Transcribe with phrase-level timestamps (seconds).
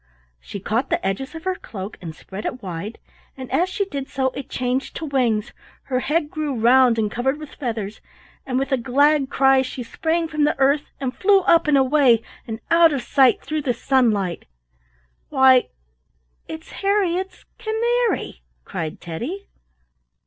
[0.39, 2.97] She caught the edges of her cloak and spread it wide,
[3.37, 7.37] and as she did so it changed to wings, her head grew round and covered
[7.37, 8.01] with feathers,
[8.43, 12.23] and with a glad cry she sprang from the earth and flew up and away
[12.47, 14.45] and out of sight through the sunlight.
[15.29, 15.69] "Why,
[16.47, 19.49] it's Harriett's canary!" cried Teddy.